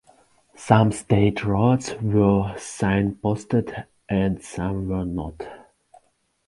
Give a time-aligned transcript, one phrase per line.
[0.55, 5.43] Some state roads were signposted and some were not.